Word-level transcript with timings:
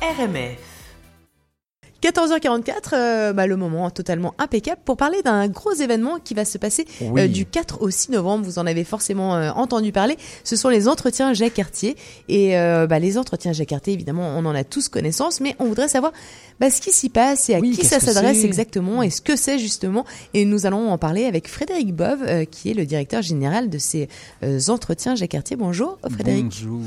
RMF. 0.00 0.77
14h44, 2.02 2.72
euh, 2.92 3.32
bah, 3.32 3.46
le 3.46 3.56
moment 3.56 3.90
totalement 3.90 4.34
impeccable 4.38 4.80
pour 4.84 4.96
parler 4.96 5.22
d'un 5.22 5.48
gros 5.48 5.72
événement 5.72 6.18
qui 6.22 6.34
va 6.34 6.44
se 6.44 6.56
passer 6.58 6.86
euh, 7.02 7.26
du 7.26 7.44
4 7.44 7.82
au 7.82 7.90
6 7.90 8.10
novembre. 8.10 8.44
Vous 8.44 8.58
en 8.58 8.66
avez 8.66 8.84
forcément 8.84 9.34
euh, 9.36 9.50
entendu 9.50 9.90
parler. 9.90 10.16
Ce 10.44 10.56
sont 10.56 10.68
les 10.68 10.86
entretiens 10.86 11.34
Jacques 11.34 11.54
Cartier. 11.54 11.96
Et 12.28 12.56
euh, 12.56 12.86
bah, 12.86 12.98
les 12.98 13.18
entretiens 13.18 13.52
Jacques 13.52 13.68
Cartier, 13.68 13.92
évidemment, 13.94 14.34
on 14.36 14.44
en 14.44 14.54
a 14.54 14.64
tous 14.64 14.88
connaissance, 14.88 15.40
mais 15.40 15.56
on 15.58 15.64
voudrait 15.64 15.88
savoir 15.88 16.12
bah, 16.60 16.70
ce 16.70 16.80
qui 16.80 16.90
s'y 16.90 17.08
passe 17.08 17.48
et 17.50 17.54
à 17.54 17.58
Oui, 17.60 17.70
qui 17.70 17.86
ça 17.86 18.00
s'adresse 18.00 18.44
exactement 18.44 19.02
et 19.02 19.10
ce 19.10 19.20
que 19.20 19.36
c'est 19.36 19.58
justement. 19.58 20.04
Et 20.34 20.44
nous 20.44 20.66
allons 20.66 20.90
en 20.90 20.98
parler 20.98 21.24
avec 21.24 21.48
Frédéric 21.48 21.94
Bove, 21.94 22.22
euh, 22.22 22.44
qui 22.44 22.70
est 22.70 22.74
le 22.74 22.86
directeur 22.86 23.22
général 23.22 23.70
de 23.70 23.78
ces 23.78 24.08
euh, 24.42 24.58
entretiens 24.68 25.14
Jacques 25.14 25.30
Cartier. 25.30 25.56
Bonjour, 25.56 25.98
Frédéric. 26.10 26.44
Bonjour. 26.44 26.80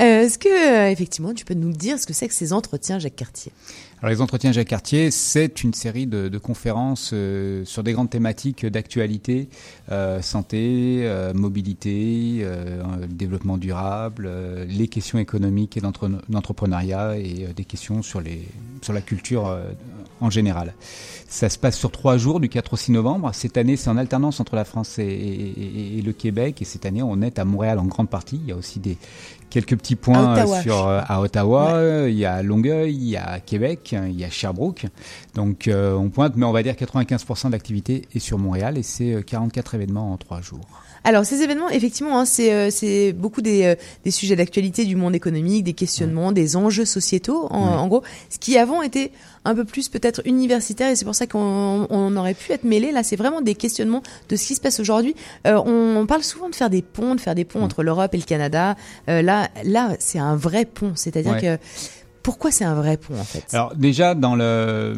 Euh, 0.00 0.22
Est-ce 0.22 0.38
que, 0.38 0.48
euh, 0.48 0.90
effectivement, 0.90 1.34
tu 1.34 1.44
peux 1.44 1.54
nous 1.54 1.72
dire 1.72 1.98
ce 1.98 2.06
que 2.06 2.12
c'est 2.12 2.28
que 2.28 2.34
ces 2.34 2.52
entretiens 2.52 2.98
Jacques 2.98 3.16
Cartier? 3.16 3.52
Alors 4.02 4.10
les 4.10 4.20
entretiens 4.20 4.52
Cartier, 4.64 5.10
c'est 5.10 5.62
une 5.62 5.74
série 5.74 6.06
de, 6.06 6.38
conférences 6.38 7.10
euh, 7.12 7.64
sur 7.64 7.82
des 7.82 7.92
grandes 7.92 8.10
thématiques 8.10 8.64
d'actualité, 8.66 9.48
euh, 9.90 10.22
santé, 10.22 11.00
euh, 11.02 11.32
mobilité, 11.34 12.46
développement 13.08 13.58
durable, 13.58 14.30
les 14.68 14.88
questions 14.88 15.18
économiques 15.18 15.76
et 15.76 15.80
d'entre- 15.80 16.10
d'entrepreneuriat 16.28 17.18
et 17.18 17.48
des 17.54 17.64
questions 17.64 18.02
sur 18.02 18.20
la 18.20 19.00
culture 19.00 19.58
en 20.20 20.30
général. 20.30 20.74
Ça 21.28 21.48
se 21.48 21.58
passe 21.58 21.76
sur 21.76 21.90
trois 21.90 22.16
jours, 22.18 22.38
du 22.40 22.48
4 22.48 22.72
au 22.74 22.76
6 22.76 22.92
novembre. 22.92 23.30
Cette 23.34 23.56
année, 23.56 23.76
c'est 23.76 23.90
en 23.90 23.96
alternance 23.96 24.38
entre 24.40 24.54
la 24.56 24.64
France 24.64 24.98
et, 24.98 25.02
et- 25.04 25.60
et- 25.60 25.98
et 25.98 26.02
le 26.02 26.12
Québec. 26.12 26.62
Et 26.62 26.64
cette 26.64 26.86
année, 26.86 27.02
on 27.02 27.20
est 27.20 27.38
à 27.38 27.44
Montréal 27.44 27.78
en 27.78 27.84
grande 27.84 28.08
partie. 28.08 28.36
Il 28.42 28.48
y 28.48 28.52
a 28.52 28.56
aussi 28.56 28.78
des 28.78 28.96
quelques 29.50 29.76
petits 29.76 29.96
points 29.96 30.34
À 30.34 30.44
Ottawa. 30.44 30.56
euh, 30.58 30.62
sur 30.62 30.86
euh, 30.86 31.00
à 31.06 31.20
Ottawa, 31.20 31.74
euh, 31.74 32.08
il 32.10 32.16
y 32.16 32.24
a 32.24 32.42
Longueuil, 32.42 32.94
il 32.94 33.08
y 33.08 33.16
a 33.16 33.40
Québec, 33.40 33.90
euh, 33.92 34.08
il 34.08 34.18
y 34.18 34.24
a 34.24 34.30
Sherbrooke. 34.30 34.86
Donc 35.34 35.66
euh, 35.68 35.94
on 35.94 36.08
pointe, 36.10 36.34
mais 36.36 36.46
on 36.46 36.52
va 36.52 36.62
dire 36.62 36.74
95% 36.74 37.48
de 37.48 37.52
l'activité 37.52 38.02
est 38.14 38.18
sur 38.20 38.38
Montréal 38.38 38.78
et 38.78 38.82
c'est 38.82 39.12
euh, 39.14 39.22
44 39.22 39.74
événements 39.74 40.12
en 40.12 40.16
trois 40.16 40.40
jours. 40.40 40.60
Alors 41.04 41.24
ces 41.24 41.42
événements, 41.42 41.68
effectivement, 41.70 42.18
hein, 42.18 42.24
c'est 42.24 42.52
euh, 42.52 43.12
beaucoup 43.12 43.40
des, 43.40 43.62
euh, 43.64 43.74
des 44.04 44.10
sujets 44.10 44.34
d'actualité 44.34 44.84
du 44.84 44.96
monde 44.96 45.14
économique, 45.14 45.62
des 45.62 45.72
questionnements, 45.72 46.32
des 46.32 46.56
enjeux 46.56 46.84
sociétaux, 46.84 47.46
en, 47.50 47.68
Ouais. 47.70 47.76
en 47.76 47.86
gros, 47.86 48.02
ce 48.30 48.38
qui 48.38 48.58
avant 48.58 48.82
était 48.82 49.12
un 49.44 49.54
peu 49.54 49.64
plus 49.64 49.88
peut-être 49.88 50.05
universitaire 50.24 50.90
et 50.90 50.96
c'est 50.96 51.04
pour 51.04 51.14
ça 51.14 51.26
qu'on 51.26 51.86
on 51.90 52.16
aurait 52.16 52.34
pu 52.34 52.52
être 52.52 52.64
mêlé. 52.64 52.92
Là, 52.92 53.02
c'est 53.02 53.16
vraiment 53.16 53.40
des 53.40 53.54
questionnements 53.54 54.02
de 54.28 54.36
ce 54.36 54.46
qui 54.46 54.54
se 54.54 54.60
passe 54.60 54.80
aujourd'hui. 54.80 55.14
Euh, 55.46 55.60
on, 55.64 55.96
on 55.96 56.06
parle 56.06 56.22
souvent 56.22 56.48
de 56.48 56.54
faire 56.54 56.70
des 56.70 56.82
ponts, 56.82 57.14
de 57.14 57.20
faire 57.20 57.34
des 57.34 57.44
ponts 57.44 57.62
entre 57.62 57.82
l'Europe 57.82 58.14
et 58.14 58.18
le 58.18 58.24
Canada. 58.24 58.76
Euh, 59.08 59.22
là, 59.22 59.48
là, 59.64 59.90
c'est 59.98 60.18
un 60.18 60.36
vrai 60.36 60.64
pont. 60.64 60.92
C'est-à-dire 60.94 61.32
Ouais. 61.32 61.40
que 61.40 61.58
pourquoi 62.22 62.50
c'est 62.50 62.64
un 62.64 62.74
vrai 62.74 62.96
pont 62.96 63.18
en 63.18 63.24
fait? 63.24 63.44
Alors 63.52 63.74
déjà 63.76 64.14
dans 64.14 64.34
le 64.36 64.96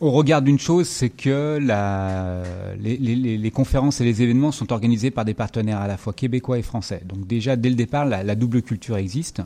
au 0.00 0.10
regard 0.10 0.42
d'une 0.42 0.58
chose, 0.58 0.86
c'est 0.88 1.08
que 1.08 1.58
la, 1.62 2.42
les, 2.78 2.98
les- 2.98 3.16
les- 3.16 3.38
les 3.38 3.50
conférences 3.50 4.00
et 4.00 4.04
les 4.04 4.20
événements 4.22 4.52
sont 4.52 4.70
organisés 4.72 5.10
par 5.10 5.24
des 5.24 5.32
partenaires 5.32 5.78
à 5.78 5.86
la 5.88 5.96
fois 5.96 6.12
québécois 6.12 6.58
et 6.58 6.62
français. 6.62 7.00
Donc 7.06 7.26
déjà, 7.26 7.56
dès 7.56 7.70
le 7.70 7.76
départ, 7.76 8.04
la, 8.04 8.22
la 8.22 8.34
double 8.34 8.60
culture 8.60 8.98
existe. 8.98 9.40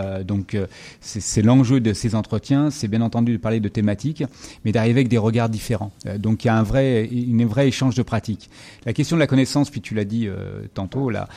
Euh, 0.00 0.22
donc 0.22 0.54
euh, 0.54 0.66
c'est 1.00 1.42
l'enjeu 1.42 1.80
de 1.80 1.92
ces 1.92 2.14
entretiens, 2.14 2.70
c'est 2.70 2.86
bien 2.88 3.00
entendu 3.00 3.32
de 3.32 3.36
parler 3.38 3.58
de 3.58 3.68
thématiques, 3.68 4.22
mais 4.64 4.70
d'arriver 4.70 5.00
avec 5.00 5.08
des 5.08 5.18
regards 5.18 5.48
différents. 5.48 5.90
Euh, 6.06 6.18
donc 6.18 6.44
il 6.44 6.48
y 6.48 6.50
a 6.50 6.56
un 6.56 6.62
vrai, 6.62 7.06
une 7.06 7.44
vrai 7.44 7.66
échange 7.66 7.96
de 7.96 8.02
pratiques. 8.02 8.48
La 8.84 8.92
question 8.92 9.16
de 9.16 9.20
la 9.20 9.26
connaissance, 9.26 9.70
puis 9.70 9.80
tu 9.80 9.94
l'as 9.94 10.04
dit 10.04 10.28
euh, 10.28 10.62
tantôt 10.74 11.10
là, 11.10 11.28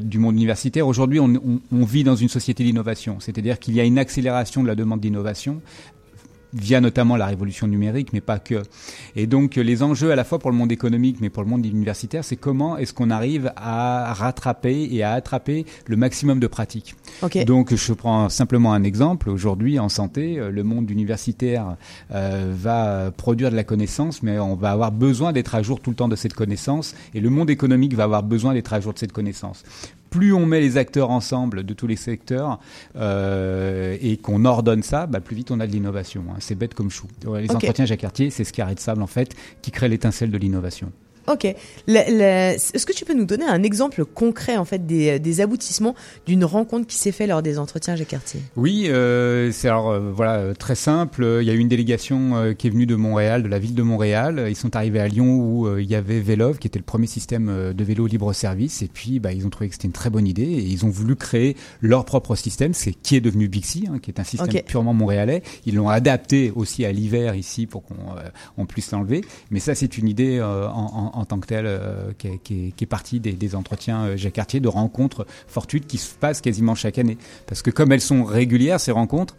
du 0.00 0.18
monde 0.18 0.36
universitaire. 0.36 0.86
Aujourd'hui, 0.88 1.20
on, 1.20 1.26
on- 1.34 1.60
on 1.72 1.84
vit 1.84 2.04
dans 2.04 2.16
une 2.16 2.28
société 2.30 2.64
d'innovation, 2.64 3.18
c'est-à-dire 3.20 3.58
qu'il 3.58 3.74
y 3.74 3.80
a 3.80 3.84
une 3.84 3.98
accélération 3.98 4.62
de 4.62 4.68
la 4.68 4.74
demande 4.74 5.00
d'innovation 5.00 5.60
via 6.52 6.80
notamment 6.80 7.16
la 7.16 7.26
révolution 7.26 7.66
numérique, 7.66 8.12
mais 8.12 8.20
pas 8.20 8.38
que. 8.38 8.62
Et 9.16 9.26
donc 9.26 9.56
euh, 9.56 9.62
les 9.62 9.82
enjeux 9.82 10.10
à 10.10 10.16
la 10.16 10.24
fois 10.24 10.38
pour 10.38 10.50
le 10.50 10.56
monde 10.56 10.72
économique, 10.72 11.18
mais 11.20 11.30
pour 11.30 11.42
le 11.42 11.48
monde 11.48 11.64
universitaire, 11.64 12.24
c'est 12.24 12.36
comment 12.36 12.76
est-ce 12.76 12.92
qu'on 12.92 13.10
arrive 13.10 13.52
à 13.56 14.12
rattraper 14.14 14.88
et 14.90 15.02
à 15.02 15.12
attraper 15.12 15.66
le 15.86 15.96
maximum 15.96 16.40
de 16.40 16.46
pratiques. 16.46 16.94
Donc 17.46 17.74
je 17.74 17.92
prends 17.92 18.28
simplement 18.28 18.72
un 18.72 18.82
exemple. 18.82 19.30
Aujourd'hui 19.30 19.78
en 19.78 19.88
santé, 19.88 20.38
euh, 20.38 20.50
le 20.50 20.62
monde 20.62 20.90
universitaire 20.90 21.76
euh, 22.12 22.52
va 22.54 23.10
produire 23.16 23.50
de 23.50 23.56
la 23.56 23.64
connaissance, 23.64 24.22
mais 24.22 24.38
on 24.38 24.54
va 24.54 24.70
avoir 24.72 24.92
besoin 24.92 25.32
d'être 25.32 25.54
à 25.54 25.62
jour 25.62 25.80
tout 25.80 25.90
le 25.90 25.96
temps 25.96 26.08
de 26.08 26.16
cette 26.16 26.34
connaissance, 26.34 26.94
et 27.14 27.20
le 27.20 27.30
monde 27.30 27.50
économique 27.50 27.94
va 27.94 28.04
avoir 28.04 28.22
besoin 28.22 28.54
d'être 28.54 28.72
à 28.72 28.80
jour 28.80 28.92
de 28.92 28.98
cette 28.98 29.12
connaissance 29.12 29.62
plus 30.10 30.32
on 30.32 30.44
met 30.46 30.60
les 30.60 30.76
acteurs 30.76 31.10
ensemble 31.10 31.64
de 31.64 31.72
tous 31.74 31.86
les 31.86 31.96
secteurs 31.96 32.58
euh, 32.96 33.96
et 34.00 34.16
qu'on 34.16 34.44
ordonne 34.44 34.82
ça, 34.82 35.06
bah, 35.06 35.20
plus 35.20 35.36
vite 35.36 35.50
on 35.50 35.60
a 35.60 35.66
de 35.66 35.72
l'innovation. 35.72 36.24
hein. 36.30 36.36
C'est 36.40 36.54
bête 36.56 36.74
comme 36.74 36.90
chou. 36.90 37.06
Les 37.38 37.50
entretiens 37.50 37.86
Jacques 37.86 38.00
Cartier, 38.00 38.30
c'est 38.30 38.44
ce 38.44 38.52
carré 38.52 38.74
de 38.74 38.80
sable 38.80 39.02
en 39.02 39.06
fait 39.06 39.34
qui 39.62 39.70
crée 39.70 39.88
l'étincelle 39.88 40.30
de 40.30 40.38
l'innovation. 40.38 40.92
Ok. 41.30 41.44
Est-ce 41.86 42.86
que 42.86 42.92
tu 42.92 43.04
peux 43.04 43.14
nous 43.14 43.24
donner 43.24 43.44
un 43.44 43.62
exemple 43.62 44.04
concret 44.04 44.56
en 44.56 44.64
fait 44.64 44.86
des, 44.86 45.18
des 45.18 45.40
aboutissements 45.40 45.94
d'une 46.26 46.44
rencontre 46.44 46.86
qui 46.86 46.96
s'est 46.96 47.12
faite 47.12 47.28
lors 47.28 47.42
des 47.42 47.58
entretiens 47.58 47.96
Jacques 47.96 48.08
Cartier? 48.08 48.40
Oui, 48.56 48.86
euh, 48.88 49.50
c'est 49.52 49.68
alors 49.68 49.90
euh, 49.90 50.10
voilà 50.14 50.36
euh, 50.36 50.54
très 50.54 50.74
simple. 50.74 51.38
Il 51.40 51.46
y 51.46 51.50
a 51.50 51.54
eu 51.54 51.58
une 51.58 51.68
délégation 51.68 52.36
euh, 52.36 52.52
qui 52.52 52.66
est 52.66 52.70
venue 52.70 52.86
de 52.86 52.94
Montréal, 52.96 53.42
de 53.42 53.48
la 53.48 53.58
ville 53.58 53.74
de 53.74 53.82
Montréal. 53.82 54.46
Ils 54.48 54.56
sont 54.56 54.74
arrivés 54.76 55.00
à 55.00 55.08
Lyon 55.08 55.36
où 55.38 55.78
il 55.78 55.86
y 55.88 55.94
avait 55.94 56.20
Vélov, 56.20 56.58
qui 56.58 56.66
était 56.66 56.78
le 56.78 56.84
premier 56.84 57.06
système 57.06 57.72
de 57.74 57.84
vélo 57.84 58.06
libre 58.06 58.32
service. 58.32 58.82
Et 58.82 58.88
puis, 58.88 59.20
bah, 59.20 59.32
ils 59.32 59.46
ont 59.46 59.50
trouvé 59.50 59.68
que 59.68 59.74
c'était 59.74 59.86
une 59.88 59.92
très 59.92 60.10
bonne 60.10 60.26
idée 60.26 60.42
et 60.42 60.62
ils 60.62 60.84
ont 60.84 60.90
voulu 60.90 61.16
créer 61.16 61.56
leur 61.80 62.04
propre 62.04 62.34
système, 62.34 62.74
c'est 62.74 62.92
qui 62.92 63.16
est 63.16 63.20
devenu 63.20 63.48
Bixi, 63.48 63.86
hein, 63.90 63.98
qui 64.00 64.10
est 64.10 64.20
un 64.20 64.24
système 64.24 64.62
purement 64.62 64.94
montréalais. 64.94 65.42
Ils 65.66 65.74
l'ont 65.76 65.88
adapté 65.88 66.52
aussi 66.54 66.84
à 66.84 66.92
l'hiver 66.92 67.34
ici 67.34 67.66
pour 67.66 67.82
qu'on 67.84 67.94
on 68.56 68.66
puisse 68.66 68.90
l'enlever. 68.92 69.22
Mais 69.50 69.60
ça, 69.60 69.74
c'est 69.74 69.98
une 69.98 70.08
idée 70.08 70.40
en, 70.42 71.12
en- 71.14 71.19
en 71.20 71.24
tant 71.24 71.38
que 71.38 71.46
telle 71.46 71.66
euh, 71.66 72.12
qui, 72.18 72.26
est, 72.28 72.38
qui 72.38 72.68
est- 72.68 72.70
qui 72.72 72.84
est 72.84 72.86
partie 72.86 73.20
des, 73.20 73.32
des 73.32 73.54
entretiens 73.54 74.04
euh, 74.06 74.16
Jacques 74.16 74.32
Cartier, 74.34 74.60
de 74.60 74.68
rencontres 74.68 75.26
fortuites 75.46 75.86
qui 75.86 75.98
se 75.98 76.14
passent 76.14 76.40
quasiment 76.40 76.74
chaque 76.74 76.98
année. 76.98 77.18
Parce 77.46 77.62
que 77.62 77.70
comme 77.70 77.92
elles 77.92 78.00
sont 78.00 78.24
régulières, 78.24 78.80
ces 78.80 78.92
rencontres, 78.92 79.36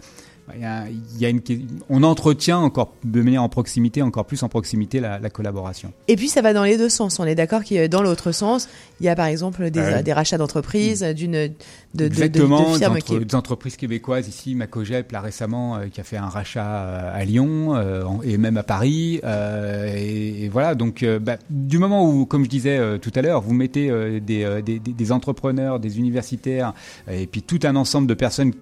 il 0.55 0.61
y 0.61 0.65
a, 0.65 0.83
il 0.89 1.21
y 1.21 1.25
a 1.25 1.29
une, 1.29 1.41
on 1.89 2.03
entretient 2.03 2.57
encore 2.57 2.93
de 3.03 3.21
manière 3.21 3.43
en 3.43 3.49
proximité, 3.49 4.01
encore 4.01 4.25
plus 4.25 4.43
en 4.43 4.49
proximité, 4.49 4.99
la, 4.99 5.17
la 5.19 5.29
collaboration. 5.29 5.93
Et 6.07 6.15
puis 6.15 6.27
ça 6.27 6.41
va 6.41 6.53
dans 6.53 6.63
les 6.63 6.77
deux 6.77 6.89
sens. 6.89 7.19
On 7.19 7.25
est 7.25 7.35
d'accord 7.35 7.63
qu'il 7.63 7.77
y 7.77 7.79
a 7.79 7.87
dans 7.87 8.01
l'autre 8.01 8.31
sens, 8.31 8.67
il 8.99 9.05
y 9.05 9.09
a 9.09 9.15
par 9.15 9.27
exemple 9.27 9.69
des, 9.69 10.13
rachats 10.13 10.37
d'entreprises, 10.37 11.03
d'une 11.03 11.31
de, 11.31 11.47
de, 11.47 11.53
de, 11.93 12.05
Exactement, 12.05 12.73
de 12.73 12.77
firmes 12.77 12.95
des, 12.95 13.01
qui. 13.01 13.13
entre- 13.15 13.25
des 13.25 13.35
entreprises 13.35 13.75
québécoises 13.77 14.27
ici, 14.27 14.55
Macogep 14.55 15.11
là 15.11 15.21
récemment 15.21 15.77
euh, 15.77 15.87
qui 15.87 16.01
a 16.01 16.03
fait 16.03 16.17
un 16.17 16.27
rachat 16.29 16.65
euh, 16.85 17.11
à 17.13 17.23
Lyon 17.25 17.75
euh, 17.75 18.03
en- 18.03 18.21
et 18.21 18.37
même 18.37 18.57
à 18.57 18.63
Paris. 18.63 19.21
et, 19.23 20.45
et 20.45 20.49
voilà, 20.49 20.75
donc 20.75 21.05
bah, 21.21 21.37
du 21.49 21.77
moment 21.77 22.07
où, 22.09 22.25
comme 22.25 22.43
je 22.45 22.49
disais 22.49 22.99
tout 22.99 23.11
à 23.15 23.21
l'heure, 23.21 23.41
vous 23.41 23.53
mettez 23.53 23.89
des, 24.19 24.61
des, 24.63 24.79
des- 24.79 24.93
des 24.93 25.11
entrepreneurs, 25.11 25.79
des 25.79 25.99
universitaires 25.99 26.73
et 27.09 27.27
puis 27.27 27.41
tout 27.41 27.59
un 27.63 27.75
ensemble 27.75 28.07
de 28.07 28.13
personnes 28.13 28.53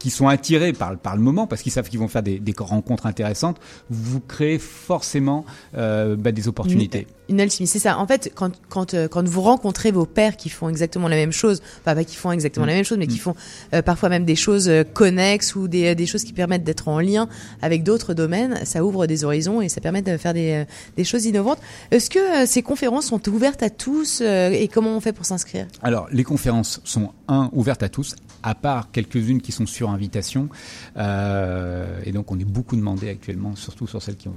qui 0.00 0.10
sont 0.10 0.26
attirés 0.26 0.72
par, 0.72 0.96
par 0.96 1.14
le 1.14 1.22
moment 1.22 1.46
parce 1.46 1.62
qu'ils 1.62 1.70
savent 1.70 1.88
qu'ils 1.88 2.00
vont 2.00 2.08
faire 2.08 2.24
des, 2.24 2.40
des 2.40 2.54
rencontres 2.58 3.06
intéressantes, 3.06 3.58
vous 3.90 4.18
créez 4.18 4.58
forcément 4.58 5.44
euh, 5.76 6.16
bah, 6.16 6.32
des 6.32 6.48
opportunités. 6.48 7.06
Une 7.28 7.40
alchimie, 7.40 7.68
c'est 7.68 7.78
ça. 7.78 7.98
En 7.98 8.06
fait, 8.08 8.32
quand, 8.34 8.50
quand, 8.68 8.94
euh, 8.94 9.06
quand 9.06 9.28
vous 9.28 9.42
rencontrez 9.42 9.92
vos 9.92 10.06
pairs 10.06 10.36
qui 10.36 10.48
font 10.48 10.68
exactement 10.68 11.06
la 11.06 11.16
même 11.16 11.30
chose, 11.30 11.62
enfin 11.80 11.94
pas 11.94 12.02
qui 12.02 12.16
font 12.16 12.32
exactement 12.32 12.66
Mm. 12.66 12.68
la 12.68 12.74
même 12.74 12.84
chose, 12.84 12.98
mais 12.98 13.06
qui 13.06 13.18
font 13.18 13.34
euh, 13.74 13.82
parfois 13.82 14.08
même 14.08 14.24
des 14.24 14.34
choses 14.36 14.70
connexes 14.94 15.54
ou 15.54 15.68
des, 15.68 15.94
des 15.94 16.06
choses 16.06 16.24
qui 16.24 16.32
permettent 16.32 16.64
d'être 16.64 16.88
en 16.88 16.98
lien 16.98 17.28
avec 17.62 17.82
d'autres 17.84 18.14
domaines, 18.14 18.64
ça 18.64 18.84
ouvre 18.84 19.06
des 19.06 19.24
horizons 19.24 19.60
et 19.60 19.68
ça 19.68 19.80
permet 19.80 20.02
de 20.02 20.16
faire 20.16 20.34
des, 20.34 20.64
des 20.96 21.04
choses 21.04 21.26
innovantes. 21.26 21.58
Est-ce 21.90 22.08
que 22.08 22.46
ces 22.46 22.62
conférences 22.62 23.06
sont 23.06 23.28
ouvertes 23.28 23.62
à 23.62 23.70
tous 23.70 24.22
et 24.22 24.68
comment 24.72 24.96
on 24.96 25.00
fait 25.00 25.12
pour 25.12 25.26
s'inscrire? 25.26 25.66
Alors, 25.82 26.08
les 26.10 26.24
conférences 26.24 26.80
sont, 26.84 27.12
un, 27.28 27.50
ouvertes 27.52 27.82
à 27.82 27.88
tous, 27.88 28.16
à 28.42 28.54
part 28.54 28.90
quelques-unes 28.90 29.40
qui 29.40 29.52
sont 29.52 29.66
sur 29.66 29.89
invitation. 29.92 30.48
Euh, 30.96 32.00
et 32.04 32.12
donc, 32.12 32.30
on 32.30 32.38
est 32.38 32.44
beaucoup 32.44 32.76
demandé 32.76 33.08
actuellement, 33.08 33.56
surtout 33.56 33.86
sur 33.86 34.02
celles 34.02 34.16
qui 34.16 34.28
ont 34.28 34.34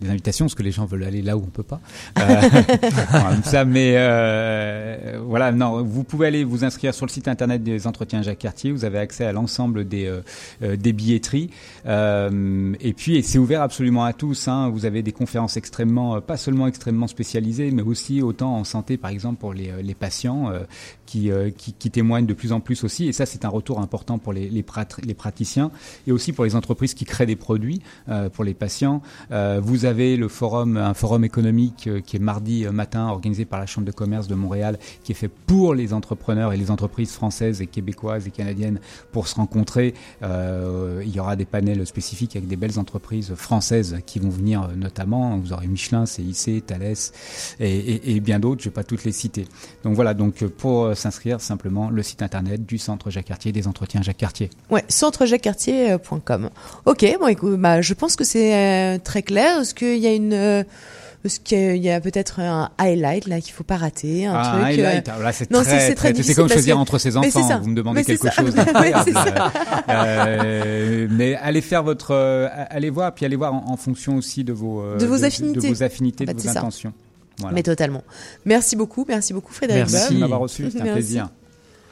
des 0.00 0.10
invitations, 0.10 0.46
parce 0.46 0.54
que 0.54 0.62
les 0.62 0.72
gens 0.72 0.84
veulent 0.84 1.04
aller 1.04 1.22
là 1.22 1.36
où 1.36 1.40
on 1.40 1.50
peut 1.50 1.62
pas. 1.62 1.80
Euh, 2.18 2.40
ça, 3.44 3.64
mais 3.64 3.94
euh, 3.96 5.20
voilà, 5.24 5.52
non, 5.52 5.82
vous 5.82 6.02
pouvez 6.02 6.26
aller 6.26 6.42
vous 6.42 6.64
inscrire 6.64 6.92
sur 6.92 7.06
le 7.06 7.10
site 7.10 7.28
internet 7.28 7.62
des 7.62 7.86
entretiens 7.86 8.22
Jacques 8.22 8.38
Cartier. 8.38 8.72
Vous 8.72 8.84
avez 8.84 8.98
accès 8.98 9.24
à 9.24 9.32
l'ensemble 9.32 9.86
des 9.86 10.12
des 10.60 10.92
billetteries. 10.92 11.50
Et 11.86 12.92
puis, 12.96 13.16
et 13.16 13.22
c'est 13.22 13.38
ouvert 13.38 13.62
absolument 13.62 14.04
à 14.04 14.12
tous. 14.12 14.48
Hein. 14.48 14.70
Vous 14.70 14.86
avez 14.86 15.02
des 15.02 15.12
conférences 15.12 15.56
extrêmement, 15.56 16.20
pas 16.20 16.36
seulement 16.36 16.66
extrêmement 16.66 17.06
spécialisées, 17.06 17.70
mais 17.70 17.82
aussi 17.82 18.22
autant 18.22 18.56
en 18.56 18.64
santé, 18.64 18.96
par 18.96 19.10
exemple, 19.10 19.38
pour 19.38 19.54
les, 19.54 19.70
les 19.82 19.94
patients 19.94 20.52
qui, 21.06 21.30
qui 21.56 21.90
témoignent 21.90 22.26
de 22.26 22.34
plus 22.34 22.52
en 22.52 22.60
plus 22.60 22.82
aussi. 22.82 23.06
Et 23.06 23.12
ça, 23.12 23.26
c'est 23.26 23.44
un 23.44 23.48
retour 23.48 23.80
important 23.80 24.18
pour 24.18 24.32
les 24.32 24.42
les, 24.50 24.62
les 25.00 25.14
praticiens 25.14 25.70
et 26.06 26.12
aussi 26.12 26.32
pour 26.32 26.44
les 26.44 26.56
entreprises 26.56 26.94
qui 26.94 27.04
créent 27.04 27.26
des 27.26 27.36
produits 27.36 27.80
euh, 28.08 28.28
pour 28.28 28.44
les 28.44 28.54
patients. 28.54 29.02
Euh, 29.30 29.60
vous 29.62 29.84
avez 29.84 30.16
le 30.16 30.28
forum, 30.28 30.76
un 30.76 30.94
forum 30.94 31.24
économique 31.24 31.86
euh, 31.86 32.00
qui 32.00 32.16
est 32.16 32.20
mardi 32.20 32.66
matin 32.66 33.08
organisé 33.08 33.44
par 33.44 33.60
la 33.60 33.66
Chambre 33.66 33.86
de 33.86 33.92
commerce 33.92 34.28
de 34.28 34.34
Montréal, 34.34 34.78
qui 35.04 35.12
est 35.12 35.14
fait 35.14 35.28
pour 35.28 35.74
les 35.74 35.92
entrepreneurs 35.92 36.52
et 36.52 36.56
les 36.56 36.70
entreprises 36.70 37.12
françaises 37.12 37.60
et 37.62 37.66
québécoises 37.66 38.26
et 38.26 38.30
canadiennes 38.30 38.80
pour 39.12 39.28
se 39.28 39.34
rencontrer. 39.36 39.94
il 40.22 41.14
y 41.14 41.20
aura 41.20 41.36
des 41.36 41.44
panels 41.44 41.86
spécifiques 41.86 42.36
avec 42.36 42.48
des 42.48 42.56
belles 42.56 42.78
entreprises 42.78 43.34
françaises 43.34 43.98
qui 44.06 44.18
vont 44.18 44.30
venir 44.30 44.68
notamment. 44.76 45.38
Vous 45.38 45.52
aurez 45.52 45.66
Michelin, 45.66 46.06
CIC, 46.06 46.66
Thales 46.66 46.94
et, 47.60 48.16
et 48.16 48.20
bien 48.20 48.38
d'autres. 48.38 48.62
Je 48.62 48.68
ne 48.68 48.70
vais 48.70 48.74
pas 48.74 48.84
toutes 48.84 49.04
les 49.04 49.12
citer. 49.12 49.46
Donc 49.84 49.94
voilà. 49.94 50.14
Donc 50.14 50.44
pour 50.44 50.96
s'inscrire, 50.96 51.40
simplement 51.40 51.90
le 51.90 52.02
site 52.02 52.22
internet 52.22 52.64
du 52.64 52.78
Centre 52.78 53.10
Jacques 53.10 53.26
Cartier, 53.26 53.52
des 53.52 53.68
entretiens 53.68 54.02
Jacques 54.02 54.16
Cartier. 54.16 54.50
Ouais, 54.82 54.88
centrejacquescartier.com. 54.88 56.50
Ok, 56.86 57.16
bon, 57.20 57.26
écoute, 57.28 57.60
bah, 57.60 57.80
je 57.80 57.94
pense 57.94 58.16
que 58.16 58.24
c'est 58.24 58.54
euh, 58.54 58.98
très 58.98 59.22
clair. 59.22 59.60
Est-ce 59.60 59.74
qu'il 59.74 59.98
y 59.98 60.06
a 60.06 60.12
une 60.12 60.32
euh, 60.32 60.62
est-ce 61.24 61.38
qu'il 61.38 61.76
y 61.76 61.88
a 61.88 62.00
peut-être 62.00 62.40
un 62.40 62.70
highlight 62.78 63.26
là 63.26 63.40
qu'il 63.40 63.52
faut 63.52 63.62
pas 63.62 63.76
rater, 63.76 64.26
un 64.26 64.34
ah, 64.34 64.50
truc. 64.52 64.64
Highlight, 64.64 65.08
euh, 65.08 65.22
là 65.22 65.32
c'est 65.32 65.46
très, 65.46 65.94
très, 65.94 66.20
C'est 66.20 66.34
comme 66.34 66.48
choisir 66.48 66.80
entre 66.80 66.98
ses 66.98 67.16
enfants. 67.16 67.60
Vous 67.60 67.68
me 67.68 67.76
demandez 67.76 68.04
quelque 68.04 68.28
chose 68.30 68.52
euh, 69.88 71.06
mais 71.10 71.36
allez 71.36 71.60
faire 71.60 71.84
votre, 71.84 72.12
allez 72.70 72.90
voir, 72.90 73.14
puis 73.14 73.24
allez 73.24 73.36
voir 73.36 73.54
en, 73.54 73.76
fonction 73.76 74.16
aussi 74.16 74.42
de 74.42 74.52
vos, 74.52 74.84
de 74.96 75.06
vos 75.06 75.24
affinités, 75.24 75.68
de, 75.68 75.74
vos 75.74 75.82
affinités, 75.84 76.26
de 76.26 76.32
vos 76.32 76.48
intentions. 76.48 76.92
Voilà. 77.38 77.54
Mais 77.54 77.62
totalement. 77.62 78.02
Merci 78.44 78.74
beaucoup, 78.74 79.04
merci 79.08 79.32
beaucoup 79.32 79.52
Frédéric. 79.52 79.90
Merci 79.92 80.14
de 80.14 80.18
m'avoir 80.18 80.40
reçu, 80.40 80.70
c'était 80.70 80.88
un 80.88 80.92
plaisir. 80.92 81.28